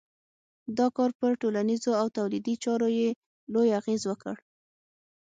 دا 0.77 0.87
کار 0.97 1.11
پر 1.19 1.31
ټولنیزو 1.41 1.91
او 2.01 2.07
تولیدي 2.17 2.55
چارو 2.63 2.89
یې 2.99 3.09
لوی 3.53 3.69
اغېز 3.79 4.01
وکړ. 4.07 4.35